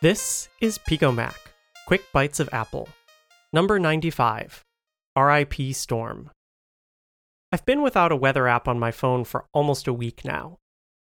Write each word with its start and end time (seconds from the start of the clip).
This 0.00 0.48
is 0.60 0.78
Pico 0.78 1.10
Mac, 1.10 1.34
Quick 1.88 2.04
Bites 2.12 2.38
of 2.38 2.48
Apple, 2.52 2.88
number 3.52 3.80
95, 3.80 4.64
RIP 5.18 5.74
Storm. 5.74 6.30
I've 7.50 7.66
been 7.66 7.82
without 7.82 8.12
a 8.12 8.16
weather 8.16 8.46
app 8.46 8.68
on 8.68 8.78
my 8.78 8.92
phone 8.92 9.24
for 9.24 9.46
almost 9.52 9.88
a 9.88 9.92
week 9.92 10.24
now. 10.24 10.58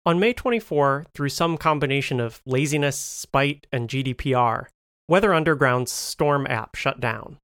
On 0.05 0.19
May 0.19 0.33
24, 0.33 1.05
through 1.15 1.29
some 1.29 1.57
combination 1.57 2.19
of 2.19 2.41
laziness, 2.45 2.99
spite, 2.99 3.67
and 3.71 3.87
GDPR, 3.87 4.65
Weather 5.07 5.33
Underground's 5.33 5.93
Storm 5.93 6.45
app 6.47 6.75
shut 6.75 6.99
down. 6.99 7.37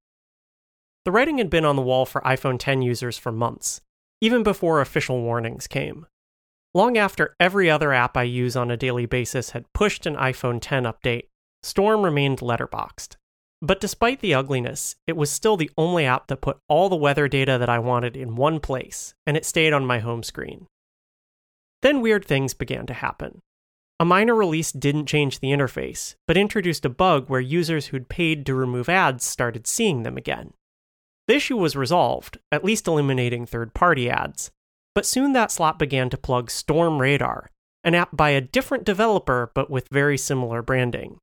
The 1.06 1.10
writing 1.10 1.38
had 1.38 1.48
been 1.48 1.64
on 1.64 1.76
the 1.76 1.80
wall 1.80 2.04
for 2.04 2.20
iPhone 2.20 2.58
10 2.58 2.82
users 2.82 3.16
for 3.16 3.32
months, 3.32 3.80
even 4.20 4.42
before 4.42 4.82
official 4.82 5.22
warnings 5.22 5.66
came. 5.66 6.04
Long 6.72 6.96
after 6.96 7.34
every 7.40 7.68
other 7.68 7.92
app 7.92 8.16
I 8.16 8.22
use 8.22 8.54
on 8.54 8.70
a 8.70 8.76
daily 8.76 9.04
basis 9.04 9.50
had 9.50 9.72
pushed 9.72 10.06
an 10.06 10.14
iPhone 10.14 10.58
10 10.60 10.84
update, 10.84 11.24
Storm 11.64 12.02
remained 12.02 12.38
letterboxed. 12.38 13.16
But 13.60 13.80
despite 13.80 14.20
the 14.20 14.34
ugliness, 14.34 14.94
it 15.06 15.16
was 15.16 15.30
still 15.30 15.56
the 15.56 15.70
only 15.76 16.06
app 16.06 16.28
that 16.28 16.40
put 16.40 16.58
all 16.68 16.88
the 16.88 16.96
weather 16.96 17.26
data 17.28 17.58
that 17.58 17.68
I 17.68 17.80
wanted 17.80 18.16
in 18.16 18.36
one 18.36 18.60
place, 18.60 19.14
and 19.26 19.36
it 19.36 19.44
stayed 19.44 19.72
on 19.72 19.84
my 19.84 19.98
home 19.98 20.22
screen. 20.22 20.66
Then 21.82 22.00
weird 22.00 22.24
things 22.24 22.54
began 22.54 22.86
to 22.86 22.94
happen. 22.94 23.40
A 23.98 24.04
minor 24.04 24.34
release 24.34 24.72
didn't 24.72 25.06
change 25.06 25.40
the 25.40 25.48
interface, 25.48 26.14
but 26.26 26.38
introduced 26.38 26.86
a 26.86 26.88
bug 26.88 27.28
where 27.28 27.40
users 27.40 27.86
who'd 27.86 28.08
paid 28.08 28.46
to 28.46 28.54
remove 28.54 28.88
ads 28.88 29.24
started 29.24 29.66
seeing 29.66 30.04
them 30.04 30.16
again. 30.16 30.54
The 31.26 31.34
issue 31.34 31.56
was 31.56 31.76
resolved, 31.76 32.38
at 32.50 32.64
least 32.64 32.88
eliminating 32.88 33.44
third 33.44 33.74
party 33.74 34.08
ads, 34.08 34.50
but 34.94 35.06
soon 35.06 35.32
that 35.32 35.50
slot 35.50 35.78
began 35.78 36.10
to 36.10 36.16
plug 36.16 36.50
Storm 36.50 37.00
Radar, 37.00 37.50
an 37.84 37.94
app 37.94 38.16
by 38.16 38.30
a 38.30 38.40
different 38.40 38.84
developer 38.84 39.50
but 39.54 39.70
with 39.70 39.88
very 39.88 40.18
similar 40.18 40.62
branding. 40.62 41.18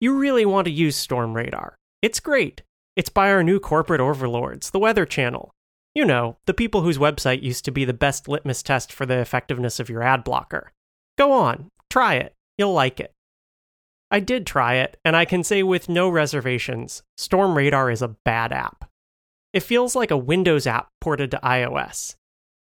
You 0.00 0.18
really 0.18 0.46
want 0.46 0.64
to 0.64 0.70
use 0.70 0.96
Storm 0.96 1.34
Radar. 1.34 1.76
It's 2.02 2.20
great. 2.20 2.62
It's 2.96 3.10
by 3.10 3.30
our 3.30 3.42
new 3.42 3.60
corporate 3.60 4.00
overlords, 4.00 4.70
the 4.70 4.78
Weather 4.78 5.04
Channel. 5.04 5.52
You 5.94 6.04
know, 6.04 6.38
the 6.46 6.54
people 6.54 6.82
whose 6.82 6.98
website 6.98 7.42
used 7.42 7.64
to 7.64 7.70
be 7.70 7.84
the 7.84 7.92
best 7.92 8.28
litmus 8.28 8.62
test 8.62 8.92
for 8.92 9.06
the 9.06 9.18
effectiveness 9.18 9.80
of 9.80 9.90
your 9.90 10.02
ad 10.02 10.24
blocker. 10.24 10.72
Go 11.18 11.32
on, 11.32 11.68
try 11.90 12.14
it. 12.14 12.34
You'll 12.56 12.72
like 12.72 13.00
it. 13.00 13.12
I 14.10 14.20
did 14.20 14.46
try 14.46 14.74
it, 14.74 14.98
and 15.04 15.16
I 15.16 15.24
can 15.24 15.44
say 15.44 15.62
with 15.62 15.88
no 15.88 16.08
reservations 16.08 17.02
Storm 17.16 17.56
Radar 17.56 17.90
is 17.90 18.02
a 18.02 18.16
bad 18.24 18.52
app. 18.52 18.88
It 19.52 19.60
feels 19.60 19.94
like 19.94 20.10
a 20.10 20.16
Windows 20.16 20.66
app 20.66 20.88
ported 21.00 21.30
to 21.32 21.40
iOS. 21.42 22.14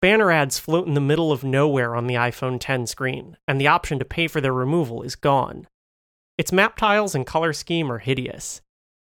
Banner 0.07 0.31
ads 0.31 0.57
float 0.57 0.87
in 0.87 0.95
the 0.95 1.01
middle 1.01 1.33
of 1.33 1.43
nowhere 1.43 1.97
on 1.97 2.07
the 2.07 2.15
iPhone 2.15 2.59
10 2.61 2.87
screen, 2.87 3.37
and 3.49 3.61
the 3.61 3.67
option 3.67 3.99
to 3.99 4.05
pay 4.05 4.29
for 4.29 4.41
their 4.41 4.53
removal 4.53 5.03
is 5.03 5.17
gone. 5.17 5.67
Its 6.39 6.53
map 6.53 6.77
tiles 6.77 7.17
and 7.17 7.27
color 7.27 7.53
scheme 7.53 7.91
are 7.91 7.99
hideous. 7.99 8.61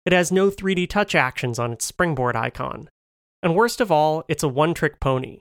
It 0.05 0.11
has 0.11 0.29
no 0.29 0.49
3D 0.49 0.89
touch 0.89 1.15
actions 1.15 1.57
on 1.57 1.71
its 1.71 1.85
springboard 1.85 2.35
icon. 2.35 2.89
And 3.41 3.55
worst 3.55 3.79
of 3.79 3.93
all, 3.93 4.25
it's 4.27 4.43
a 4.43 4.49
one 4.49 4.73
trick 4.73 4.99
pony. 4.99 5.39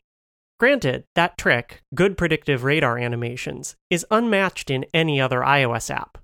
Granted, 0.60 1.02
that 1.16 1.36
trick, 1.36 1.82
good 1.92 2.16
predictive 2.16 2.62
radar 2.62 2.96
animations, 2.96 3.74
is 3.90 4.06
unmatched 4.12 4.70
in 4.70 4.86
any 4.94 5.20
other 5.20 5.40
iOS 5.40 5.90
app. 5.92 6.18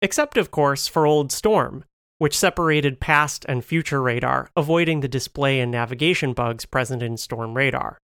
Except, 0.00 0.38
of 0.38 0.50
course, 0.50 0.88
for 0.88 1.04
Old 1.04 1.32
Storm, 1.32 1.84
which 2.16 2.38
separated 2.38 2.98
past 2.98 3.44
and 3.46 3.62
future 3.62 4.00
radar, 4.00 4.48
avoiding 4.56 5.00
the 5.00 5.06
display 5.06 5.60
and 5.60 5.70
navigation 5.70 6.32
bugs 6.32 6.64
present 6.64 7.02
in 7.02 7.18
Storm 7.18 7.52
Radar. 7.54 7.98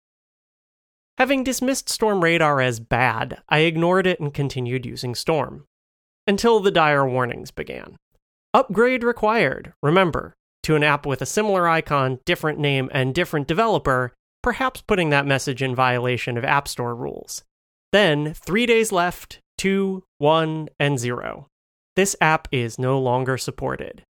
Having 1.17 1.45
dismissed 1.45 1.87
Storm 1.87 2.21
Radar 2.21 2.59
as 2.59 2.81
bad, 2.81 3.41
I 3.47 3.59
ignored 3.59 4.05
it 4.05 4.19
and 4.19 4.33
continued 4.33 4.85
using 4.85 5.15
Storm. 5.15 5.65
Until 6.27 6.59
the 6.59 6.71
dire 6.71 7.07
warnings 7.07 7.51
began. 7.51 7.95
Upgrade 8.53 9.03
required, 9.03 9.73
remember, 9.81 10.33
to 10.63 10.75
an 10.75 10.83
app 10.83 11.05
with 11.05 11.21
a 11.21 11.25
similar 11.25 11.69
icon, 11.69 12.19
different 12.25 12.59
name, 12.59 12.89
and 12.91 13.15
different 13.15 13.47
developer, 13.47 14.13
perhaps 14.43 14.81
putting 14.81 15.09
that 15.11 15.25
message 15.25 15.61
in 15.61 15.73
violation 15.73 16.37
of 16.37 16.43
App 16.43 16.67
Store 16.67 16.93
rules. 16.93 17.43
Then, 17.93 18.33
three 18.33 18.65
days 18.65 18.91
left, 18.91 19.39
two, 19.57 20.03
one, 20.17 20.67
and 20.79 20.99
zero. 20.99 21.47
This 21.95 22.15
app 22.19 22.49
is 22.51 22.77
no 22.77 22.99
longer 22.99 23.37
supported. 23.37 24.03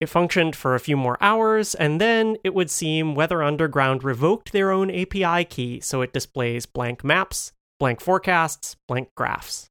It 0.00 0.08
functioned 0.08 0.56
for 0.56 0.74
a 0.74 0.80
few 0.80 0.96
more 0.96 1.18
hours, 1.20 1.74
and 1.74 2.00
then 2.00 2.38
it 2.42 2.54
would 2.54 2.70
seem 2.70 3.14
Weather 3.14 3.42
Underground 3.42 4.02
revoked 4.02 4.50
their 4.52 4.70
own 4.70 4.90
API 4.90 5.44
key 5.44 5.80
so 5.80 6.00
it 6.00 6.14
displays 6.14 6.64
blank 6.64 7.04
maps, 7.04 7.52
blank 7.78 8.00
forecasts, 8.00 8.76
blank 8.88 9.10
graphs. 9.14 9.68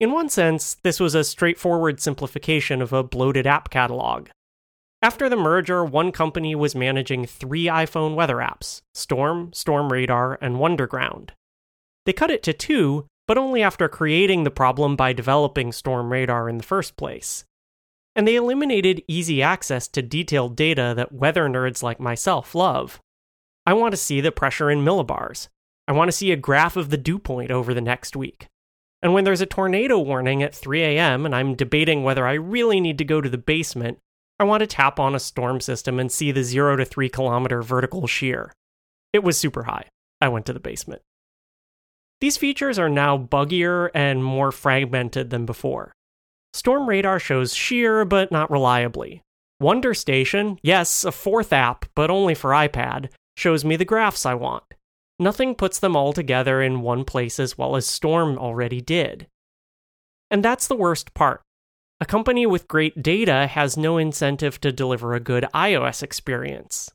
In 0.00 0.12
one 0.12 0.30
sense, 0.30 0.76
this 0.82 0.98
was 0.98 1.14
a 1.14 1.24
straightforward 1.24 2.00
simplification 2.00 2.80
of 2.80 2.92
a 2.92 3.02
bloated 3.02 3.46
app 3.46 3.68
catalog. 3.68 4.28
After 5.02 5.28
the 5.28 5.36
merger, 5.36 5.84
one 5.84 6.10
company 6.10 6.54
was 6.54 6.74
managing 6.74 7.26
three 7.26 7.66
iPhone 7.66 8.14
weather 8.14 8.36
apps 8.36 8.80
Storm, 8.94 9.52
Storm 9.52 9.92
Radar, 9.92 10.38
and 10.40 10.56
Wunderground. 10.56 11.30
They 12.06 12.14
cut 12.14 12.30
it 12.30 12.42
to 12.44 12.54
two, 12.54 13.06
but 13.26 13.36
only 13.36 13.62
after 13.62 13.88
creating 13.88 14.44
the 14.44 14.50
problem 14.50 14.96
by 14.96 15.12
developing 15.12 15.70
Storm 15.72 16.10
Radar 16.10 16.48
in 16.48 16.56
the 16.56 16.64
first 16.64 16.96
place 16.96 17.44
and 18.18 18.26
they 18.26 18.34
eliminated 18.34 19.04
easy 19.06 19.40
access 19.40 19.86
to 19.86 20.02
detailed 20.02 20.56
data 20.56 20.92
that 20.96 21.12
weather 21.12 21.48
nerds 21.48 21.84
like 21.84 22.00
myself 22.00 22.52
love. 22.52 23.00
I 23.64 23.74
want 23.74 23.92
to 23.92 23.96
see 23.96 24.20
the 24.20 24.32
pressure 24.32 24.72
in 24.72 24.84
millibars. 24.84 25.46
I 25.86 25.92
want 25.92 26.08
to 26.08 26.16
see 26.16 26.32
a 26.32 26.36
graph 26.36 26.76
of 26.76 26.90
the 26.90 26.96
dew 26.96 27.20
point 27.20 27.52
over 27.52 27.72
the 27.72 27.80
next 27.80 28.16
week. 28.16 28.48
And 29.00 29.14
when 29.14 29.22
there's 29.22 29.40
a 29.40 29.46
tornado 29.46 30.00
warning 30.00 30.42
at 30.42 30.52
3 30.52 30.82
a.m. 30.82 31.26
and 31.26 31.32
I'm 31.32 31.54
debating 31.54 32.02
whether 32.02 32.26
I 32.26 32.32
really 32.32 32.80
need 32.80 32.98
to 32.98 33.04
go 33.04 33.20
to 33.20 33.28
the 33.28 33.38
basement, 33.38 33.98
I 34.40 34.44
want 34.44 34.62
to 34.62 34.66
tap 34.66 34.98
on 34.98 35.14
a 35.14 35.20
storm 35.20 35.60
system 35.60 36.00
and 36.00 36.10
see 36.10 36.32
the 36.32 36.42
0 36.42 36.74
to 36.74 36.84
3 36.84 37.08
kilometer 37.08 37.62
vertical 37.62 38.08
shear. 38.08 38.52
It 39.12 39.22
was 39.22 39.38
super 39.38 39.62
high. 39.62 39.84
I 40.20 40.26
went 40.26 40.44
to 40.46 40.52
the 40.52 40.58
basement. 40.58 41.02
These 42.20 42.36
features 42.36 42.80
are 42.80 42.88
now 42.88 43.16
buggier 43.16 43.92
and 43.94 44.24
more 44.24 44.50
fragmented 44.50 45.30
than 45.30 45.46
before. 45.46 45.92
Storm 46.58 46.88
Radar 46.88 47.20
shows 47.20 47.54
shear, 47.54 48.04
but 48.04 48.32
not 48.32 48.50
reliably. 48.50 49.22
WunderStation, 49.62 50.58
yes, 50.60 51.04
a 51.04 51.12
fourth 51.12 51.52
app, 51.52 51.84
but 51.94 52.10
only 52.10 52.34
for 52.34 52.50
iPad, 52.50 53.10
shows 53.36 53.64
me 53.64 53.76
the 53.76 53.84
graphs 53.84 54.26
I 54.26 54.34
want. 54.34 54.64
Nothing 55.20 55.54
puts 55.54 55.78
them 55.78 55.94
all 55.94 56.12
together 56.12 56.60
in 56.60 56.80
one 56.80 57.04
place 57.04 57.38
as 57.38 57.56
well 57.56 57.76
as 57.76 57.86
Storm 57.86 58.36
already 58.36 58.80
did. 58.80 59.28
And 60.32 60.44
that's 60.44 60.66
the 60.66 60.74
worst 60.74 61.14
part. 61.14 61.42
A 62.00 62.04
company 62.04 62.44
with 62.44 62.66
great 62.66 63.04
data 63.04 63.46
has 63.46 63.76
no 63.76 63.96
incentive 63.96 64.60
to 64.60 64.72
deliver 64.72 65.14
a 65.14 65.20
good 65.20 65.46
iOS 65.54 66.02
experience. 66.02 66.90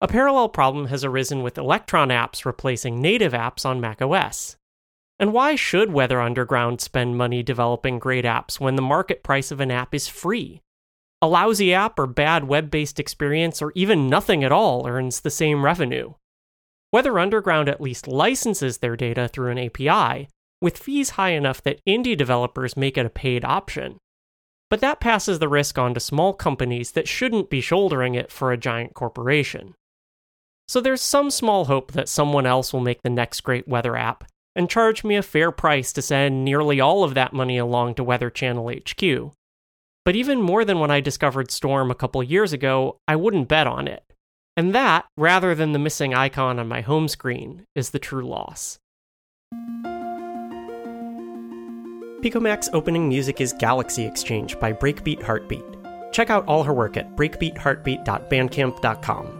A 0.00 0.06
parallel 0.06 0.50
problem 0.50 0.86
has 0.86 1.04
arisen 1.04 1.42
with 1.42 1.58
Electron 1.58 2.10
apps 2.10 2.44
replacing 2.44 3.02
native 3.02 3.32
apps 3.32 3.66
on 3.66 3.80
macOS. 3.80 4.56
And 5.20 5.34
why 5.34 5.54
should 5.54 5.92
Weather 5.92 6.18
Underground 6.18 6.80
spend 6.80 7.18
money 7.18 7.42
developing 7.42 7.98
great 7.98 8.24
apps 8.24 8.58
when 8.58 8.76
the 8.76 8.82
market 8.82 9.22
price 9.22 9.50
of 9.50 9.60
an 9.60 9.70
app 9.70 9.94
is 9.94 10.08
free? 10.08 10.62
A 11.20 11.28
lousy 11.28 11.74
app 11.74 11.98
or 11.98 12.06
bad 12.06 12.44
web 12.44 12.70
based 12.70 12.98
experience 12.98 13.60
or 13.60 13.70
even 13.74 14.08
nothing 14.08 14.42
at 14.42 14.50
all 14.50 14.88
earns 14.88 15.20
the 15.20 15.28
same 15.30 15.62
revenue. 15.62 16.14
Weather 16.90 17.18
Underground 17.18 17.68
at 17.68 17.82
least 17.82 18.08
licenses 18.08 18.78
their 18.78 18.96
data 18.96 19.28
through 19.28 19.50
an 19.50 19.58
API, 19.58 20.26
with 20.62 20.78
fees 20.78 21.10
high 21.10 21.32
enough 21.32 21.62
that 21.64 21.84
indie 21.86 22.16
developers 22.16 22.74
make 22.74 22.96
it 22.96 23.04
a 23.04 23.10
paid 23.10 23.44
option. 23.44 23.98
But 24.70 24.80
that 24.80 25.00
passes 25.00 25.38
the 25.38 25.48
risk 25.48 25.76
on 25.76 25.92
to 25.92 26.00
small 26.00 26.32
companies 26.32 26.92
that 26.92 27.06
shouldn't 27.06 27.50
be 27.50 27.60
shouldering 27.60 28.14
it 28.14 28.32
for 28.32 28.52
a 28.52 28.56
giant 28.56 28.94
corporation. 28.94 29.74
So 30.66 30.80
there's 30.80 31.02
some 31.02 31.30
small 31.30 31.66
hope 31.66 31.92
that 31.92 32.08
someone 32.08 32.46
else 32.46 32.72
will 32.72 32.80
make 32.80 33.02
the 33.02 33.10
next 33.10 33.42
great 33.42 33.68
weather 33.68 33.96
app, 33.96 34.24
and 34.54 34.70
charge 34.70 35.04
me 35.04 35.16
a 35.16 35.22
fair 35.22 35.50
price 35.50 35.92
to 35.92 36.02
send 36.02 36.44
nearly 36.44 36.80
all 36.80 37.04
of 37.04 37.14
that 37.14 37.32
money 37.32 37.58
along 37.58 37.94
to 37.94 38.04
Weather 38.04 38.30
Channel 38.30 38.70
HQ. 38.70 39.32
But 40.04 40.16
even 40.16 40.42
more 40.42 40.64
than 40.64 40.80
when 40.80 40.90
I 40.90 41.00
discovered 41.00 41.50
Storm 41.50 41.90
a 41.90 41.94
couple 41.94 42.22
years 42.22 42.52
ago, 42.52 42.98
I 43.06 43.16
wouldn't 43.16 43.48
bet 43.48 43.66
on 43.66 43.86
it. 43.86 44.02
And 44.56 44.74
that, 44.74 45.06
rather 45.16 45.54
than 45.54 45.72
the 45.72 45.78
missing 45.78 46.14
icon 46.14 46.58
on 46.58 46.68
my 46.68 46.80
home 46.80 47.08
screen, 47.08 47.64
is 47.74 47.90
the 47.90 47.98
true 47.98 48.26
loss. 48.26 48.78
Picomac's 52.22 52.68
opening 52.72 53.08
music 53.08 53.40
is 53.40 53.52
Galaxy 53.54 54.04
Exchange 54.04 54.58
by 54.60 54.72
Breakbeat 54.72 55.22
Heartbeat. 55.22 55.64
Check 56.12 56.28
out 56.28 56.46
all 56.46 56.64
her 56.64 56.74
work 56.74 56.96
at 56.96 57.16
breakbeatheartbeat.bandcamp.com. 57.16 59.39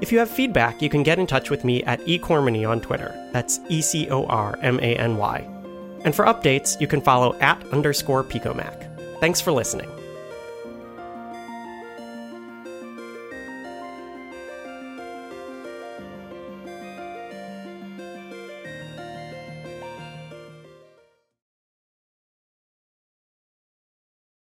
If 0.00 0.10
you 0.10 0.18
have 0.18 0.30
feedback, 0.30 0.80
you 0.80 0.88
can 0.88 1.02
get 1.02 1.18
in 1.18 1.26
touch 1.26 1.50
with 1.50 1.62
me 1.62 1.82
at 1.82 2.00
ecormany 2.00 2.68
on 2.68 2.80
Twitter. 2.80 3.14
That's 3.32 3.60
E 3.68 3.82
C 3.82 4.08
O 4.08 4.24
R 4.26 4.58
M 4.62 4.78
A 4.80 4.96
N 4.96 5.18
Y. 5.18 5.46
And 6.04 6.14
for 6.14 6.24
updates, 6.24 6.80
you 6.80 6.86
can 6.86 7.02
follow 7.02 7.38
at 7.40 7.62
underscore 7.68 8.24
picomac. 8.24 8.86
Thanks 9.20 9.42
for 9.42 9.52
listening. 9.52 9.90